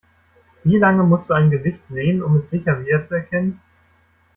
Wie 0.63 0.79
lange 0.79 1.03
musst 1.03 1.29
du 1.29 1.35
ein 1.35 1.51
Gesicht 1.51 1.83
sehen, 1.87 2.23
um 2.23 2.37
es 2.37 2.49
sicher 2.49 2.83
wiederzuerkennen? 2.83 3.61